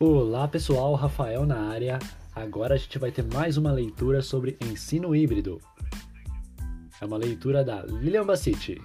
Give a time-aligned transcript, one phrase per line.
[0.00, 1.98] Olá pessoal, Rafael na área.
[2.32, 5.60] Agora a gente vai ter mais uma leitura sobre ensino híbrido.
[7.00, 8.80] É uma leitura da Lilian Bassiti.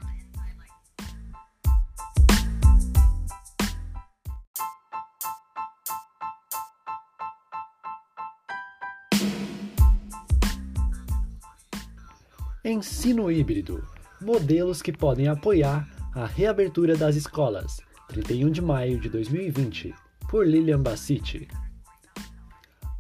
[12.66, 13.88] Ensino híbrido
[14.20, 17.78] modelos que podem apoiar a reabertura das escolas,
[18.08, 19.94] 31 de maio de 2020
[20.30, 21.48] por Lilian Bassiti.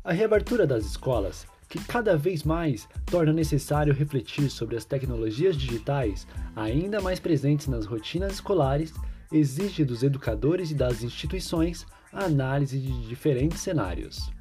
[0.04, 6.28] A reabertura das escolas, que cada vez mais torna necessário refletir sobre as tecnologias digitais
[6.55, 8.94] ainda mais presentes nas rotinas escolares,
[9.31, 14.31] exige dos educadores e das instituições a análise de diferentes cenários.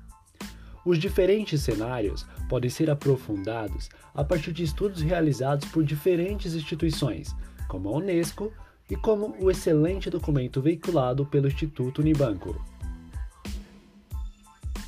[0.85, 7.35] Os diferentes cenários podem ser aprofundados a partir de estudos realizados por diferentes instituições,
[7.69, 8.53] como a Unesco
[8.91, 12.61] e como o excelente documento veiculado pelo Instituto Unibanco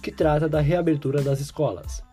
[0.04, 2.04] que trata da reabertura das escolas,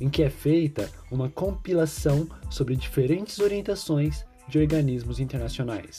[0.00, 5.98] em que é feita uma compilação sobre diferentes orientações de organismos internacionais.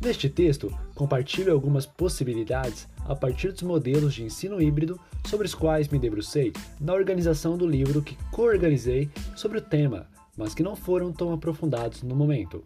[0.00, 5.90] Neste texto, compartilho algumas possibilidades a partir dos modelos de ensino híbrido sobre os quais
[5.90, 10.06] me debrucei na organização do livro que co-organizei sobre o tema,
[10.38, 12.64] mas que não foram tão aprofundados no momento.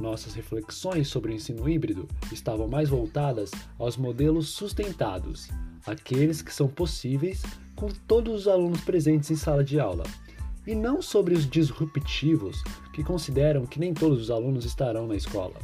[0.00, 5.50] Nossas reflexões sobre o ensino híbrido estavam mais voltadas aos modelos sustentados,
[5.86, 7.42] aqueles que são possíveis
[7.76, 10.04] com todos os alunos presentes em sala de aula,
[10.66, 12.62] e não sobre os disruptivos
[12.94, 15.56] que consideram que nem todos os alunos estarão na escola,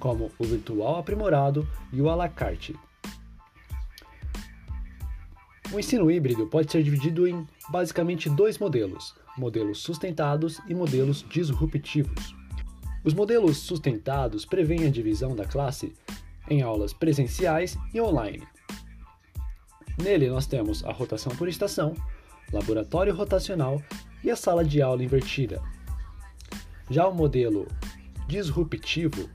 [0.00, 2.74] como o virtual aprimorado e o à la carte.
[5.72, 12.35] O ensino híbrido pode ser dividido em basicamente dois modelos: modelos sustentados e modelos disruptivos.
[13.06, 15.94] Os modelos sustentados prevêem a divisão da classe
[16.50, 18.46] em aulas presenciais e online,
[19.98, 21.94] Nele nós temos a rotação por estação,
[22.52, 23.82] laboratório rotacional
[24.22, 25.62] e a sala de aula invertida.
[26.90, 27.66] Já o modelo
[28.28, 29.28] disruptivo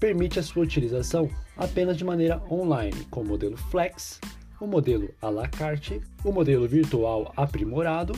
[0.00, 4.20] permite a sua utilização apenas de maneira online, com o modelo Flex,
[4.58, 8.14] o modelo à la carte, o modelo virtual aprimorado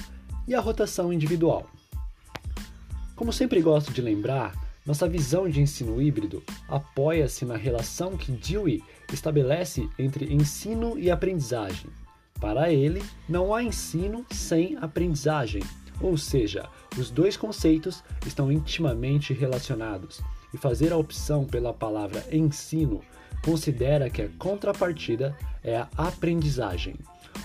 [0.47, 1.69] e a rotação individual.
[3.16, 4.54] Como sempre gosto de lembrar,
[4.86, 8.82] nossa visão de ensino híbrido apoia-se na relação que Dewey
[9.12, 11.91] estabelece entre ensino e aprendizagem.
[12.41, 15.62] Para ele, não há ensino sem aprendizagem,
[16.00, 20.20] ou seja, os dois conceitos estão intimamente relacionados,
[20.54, 23.03] e fazer a opção pela palavra ensino
[23.44, 26.97] considera que a contrapartida é a aprendizagem,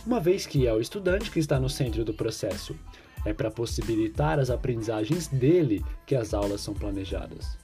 [0.05, 2.75] uma vez que é o estudante que está no centro do processo.
[3.25, 7.57] É para possibilitar as aprendizagens dele que as aulas são planejadas.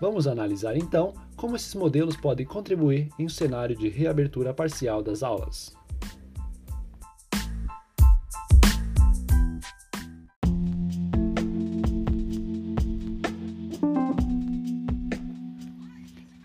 [0.00, 5.22] Vamos analisar então como esses modelos podem contribuir em um cenário de reabertura parcial das
[5.22, 5.76] aulas.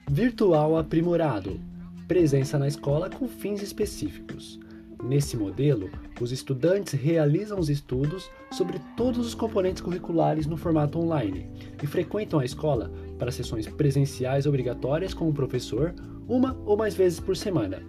[0.09, 1.59] Virtual aprimorado
[2.07, 4.59] presença na escola com fins específicos.
[5.03, 5.89] Nesse modelo,
[6.21, 11.45] os estudantes realizam os estudos sobre todos os componentes curriculares no formato online
[11.81, 15.93] e frequentam a escola para sessões presenciais obrigatórias com o professor
[16.25, 17.83] uma ou mais vezes por semana.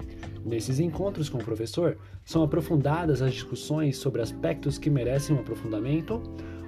[0.44, 6.20] Nesses encontros com o professor, são aprofundadas as discussões sobre aspectos que merecem um aprofundamento,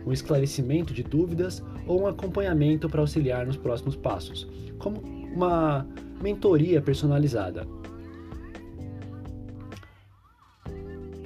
[0.07, 5.01] um esclarecimento de dúvidas ou um acompanhamento para auxiliar nos próximos passos, como
[5.35, 5.87] uma
[6.23, 7.67] mentoria personalizada.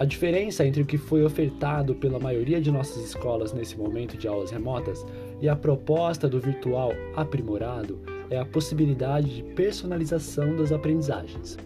[0.00, 4.27] A diferença entre o que foi ofertado pela maioria de nossas escolas nesse momento de
[4.27, 5.05] aulas remotas
[5.43, 8.00] e a proposta do virtual aprimorado
[8.31, 11.59] é a possibilidade de personalização das aprendizagens.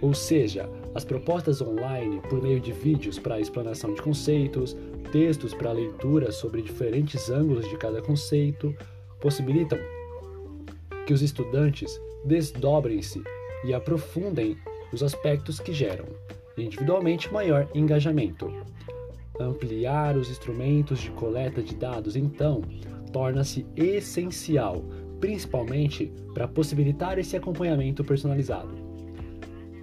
[0.00, 4.74] Ou seja, as propostas online por meio de vídeos para explanação de conceitos,
[5.12, 8.74] textos para leitura sobre diferentes ângulos de cada conceito,
[9.20, 9.78] possibilitam
[11.06, 13.22] que os estudantes desdobrem-se
[13.62, 14.56] e aprofundem
[14.90, 16.06] os aspectos que geram
[16.56, 18.52] individualmente maior engajamento.
[19.40, 22.62] Ampliar os instrumentos de coleta de dados, então,
[23.12, 24.84] torna-se essencial,
[25.20, 28.84] principalmente para possibilitar esse acompanhamento personalizado.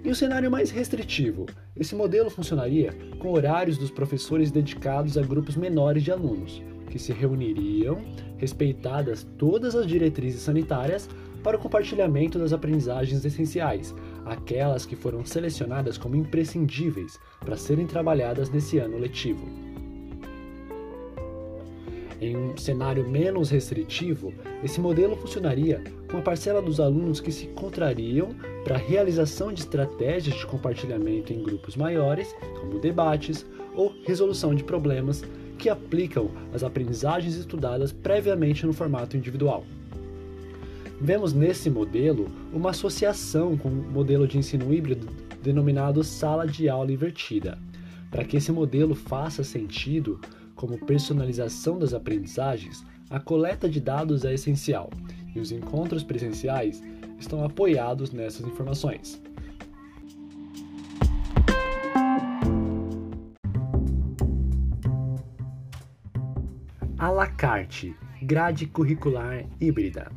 [0.04, 1.46] Em um cenário mais restritivo,
[1.76, 7.12] esse modelo funcionaria com horários dos professores dedicados a grupos menores de alunos, que se
[7.12, 8.02] reuniriam,
[8.36, 11.08] respeitadas todas as diretrizes sanitárias,
[11.42, 18.50] para o compartilhamento das aprendizagens essenciais, aquelas que foram selecionadas como imprescindíveis para serem trabalhadas
[18.50, 19.46] nesse ano letivo.
[22.20, 24.32] Em um cenário menos restritivo,
[24.62, 28.28] esse modelo funcionaria com a parcela dos alunos que se contrariam
[28.62, 33.44] para a realização de estratégias de compartilhamento em grupos maiores, como debates
[33.74, 35.24] ou resolução de problemas
[35.58, 39.64] que aplicam as aprendizagens estudadas previamente no formato individual.
[41.04, 45.08] Vemos nesse modelo uma associação com o modelo de ensino híbrido
[45.42, 47.58] denominado sala de aula invertida.
[48.08, 50.20] Para que esse modelo faça sentido
[50.54, 54.90] como personalização das aprendizagens, a coleta de dados é essencial
[55.34, 56.80] e os encontros presenciais
[57.18, 59.20] estão apoiados nessas informações.
[66.96, 70.08] A la carte, grade curricular híbrida.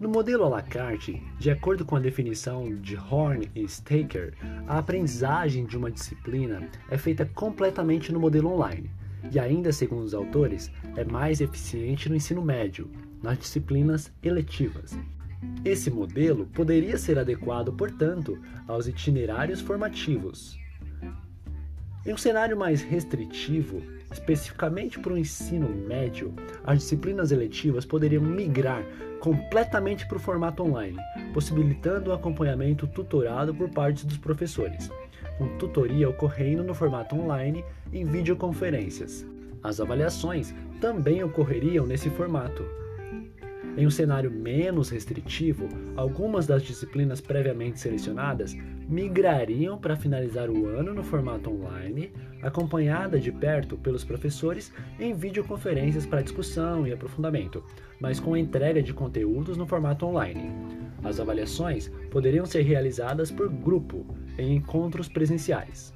[0.00, 4.32] No modelo à la carte, de acordo com a definição de Horn e Staker,
[4.68, 8.88] a aprendizagem de uma disciplina é feita completamente no modelo online,
[9.32, 12.88] e ainda segundo os autores, é mais eficiente no ensino médio,
[13.20, 14.96] nas disciplinas eletivas.
[15.64, 20.56] Esse modelo poderia ser adequado, portanto, aos itinerários formativos.
[22.08, 26.32] Em um cenário mais restritivo, especificamente para o ensino médio,
[26.64, 28.82] as disciplinas eletivas poderiam migrar
[29.20, 30.96] completamente para o formato online,
[31.34, 34.90] possibilitando o acompanhamento tutorado por parte dos professores,
[35.36, 37.62] com tutoria ocorrendo no formato online
[37.92, 39.26] em videoconferências.
[39.62, 42.64] As avaliações também ocorreriam nesse formato.
[43.76, 48.56] Em um cenário menos restritivo, algumas das disciplinas previamente selecionadas
[48.88, 52.10] migrariam para finalizar o ano no formato online,
[52.42, 57.62] acompanhada de perto pelos professores em videoconferências para discussão e aprofundamento,
[58.00, 60.50] mas com a entrega de conteúdos no formato online.
[61.04, 64.06] As avaliações poderiam ser realizadas por grupo,
[64.38, 65.92] em encontros presenciais.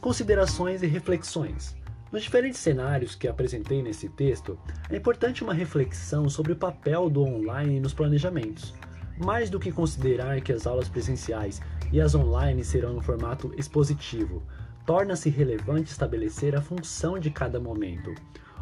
[0.00, 1.77] Considerações e reflexões.
[2.10, 4.58] Nos diferentes cenários que apresentei nesse texto,
[4.88, 8.74] é importante uma reflexão sobre o papel do online nos planejamentos.
[9.18, 11.60] Mais do que considerar que as aulas presenciais
[11.92, 14.42] e as online serão no formato expositivo,
[14.86, 18.14] torna-se relevante estabelecer a função de cada momento.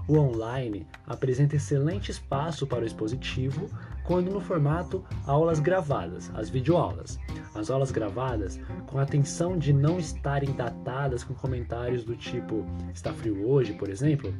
[0.08, 3.70] O online apresenta excelente espaço para o expositivo,
[4.06, 7.18] quando no formato aulas gravadas, as videoaulas.
[7.54, 12.64] As aulas gravadas, com a atenção de não estarem datadas com comentários do tipo
[12.94, 14.32] está frio hoje, por exemplo,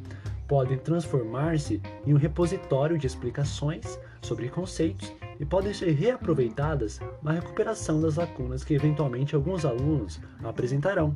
[0.47, 8.01] podem transformar-se em um repositório de explicações sobre conceitos e podem ser reaproveitadas na recuperação
[8.01, 11.13] das lacunas que eventualmente alguns alunos apresentarão.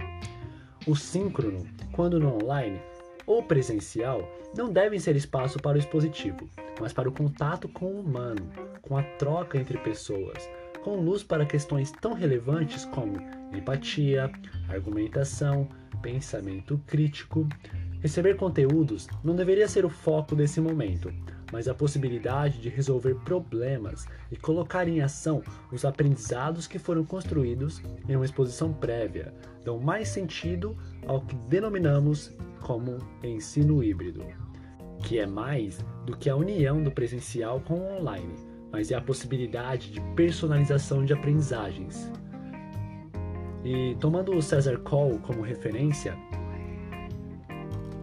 [0.88, 2.82] O síncrono, quando no online,
[3.32, 6.50] ou presencial não devem ser espaço para o expositivo,
[6.82, 8.52] mas para o contato com o humano,
[8.82, 10.50] com a troca entre pessoas,
[10.84, 13.18] com luz para questões tão relevantes como
[13.56, 14.30] empatia,
[14.68, 15.70] argumentação,
[16.02, 17.48] pensamento crítico.
[18.02, 21.14] Receber conteúdos não deveria ser o foco desse momento,
[21.52, 27.82] mas a possibilidade de resolver problemas e colocar em ação os aprendizados que foram construídos
[28.08, 29.34] em uma exposição prévia
[29.64, 32.32] dão mais sentido ao que denominamos
[32.62, 34.24] como ensino híbrido,
[35.04, 38.34] que é mais do que a união do presencial com o online,
[38.72, 42.12] mas é a possibilidade de personalização de aprendizagens.
[43.64, 46.18] E tomando o Cesar Cole como referência,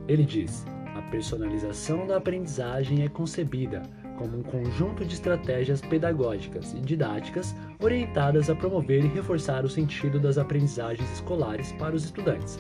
[0.07, 0.65] ele diz:
[1.11, 3.83] personalização da aprendizagem é concebida
[4.17, 10.19] como um conjunto de estratégias pedagógicas e didáticas orientadas a promover e reforçar o sentido
[10.19, 12.59] das aprendizagens escolares para os estudantes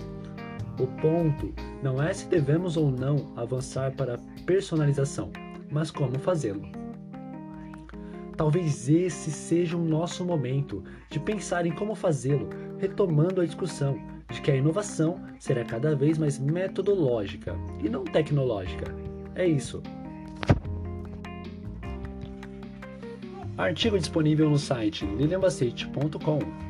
[0.79, 1.53] o ponto
[1.83, 5.33] não é se devemos ou não avançar para a personalização,
[5.71, 6.63] mas como fazê-lo.
[8.37, 13.99] Talvez esse seja o nosso momento de pensar em como fazê-lo, retomando a discussão
[14.31, 18.95] de que a inovação será cada vez mais metodológica e não tecnológica.
[19.35, 19.83] É isso.
[23.57, 26.68] Artigo disponível no site lilianbacete.com